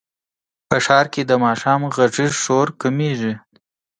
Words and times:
په 0.69 0.77
ښار 0.85 1.05
کې 1.13 1.21
د 1.25 1.31
ماښام 1.45 1.81
غږیز 1.95 2.33
شور 2.43 2.67
کمېږي. 2.81 3.33